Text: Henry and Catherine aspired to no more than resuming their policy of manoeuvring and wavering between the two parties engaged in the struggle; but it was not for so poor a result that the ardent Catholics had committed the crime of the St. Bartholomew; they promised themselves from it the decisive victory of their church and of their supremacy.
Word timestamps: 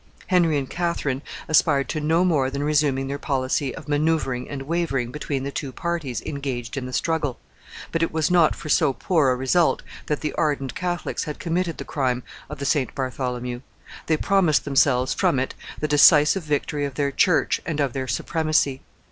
Henry 0.25 0.57
and 0.57 0.67
Catherine 0.67 1.21
aspired 1.47 1.87
to 1.89 2.01
no 2.01 2.25
more 2.25 2.49
than 2.49 2.63
resuming 2.63 3.05
their 3.05 3.19
policy 3.19 3.75
of 3.75 3.87
manoeuvring 3.87 4.49
and 4.49 4.63
wavering 4.63 5.11
between 5.11 5.43
the 5.43 5.51
two 5.51 5.71
parties 5.71 6.23
engaged 6.23 6.75
in 6.75 6.87
the 6.87 6.91
struggle; 6.91 7.37
but 7.91 8.01
it 8.01 8.11
was 8.11 8.31
not 8.31 8.55
for 8.55 8.67
so 8.67 8.93
poor 8.93 9.29
a 9.29 9.35
result 9.35 9.83
that 10.07 10.21
the 10.21 10.33
ardent 10.33 10.73
Catholics 10.73 11.25
had 11.25 11.37
committed 11.37 11.77
the 11.77 11.85
crime 11.85 12.23
of 12.49 12.57
the 12.57 12.65
St. 12.65 12.95
Bartholomew; 12.95 13.61
they 14.07 14.17
promised 14.17 14.65
themselves 14.65 15.13
from 15.13 15.37
it 15.39 15.53
the 15.79 15.87
decisive 15.87 16.41
victory 16.41 16.83
of 16.83 16.95
their 16.95 17.11
church 17.11 17.61
and 17.63 17.79
of 17.79 17.93
their 17.93 18.07
supremacy. 18.07 18.81